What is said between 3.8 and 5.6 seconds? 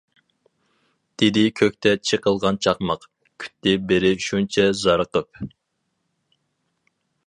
بىرى شۇنچە زارىقىپ.